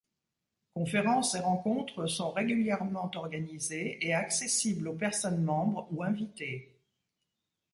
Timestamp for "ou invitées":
5.91-6.75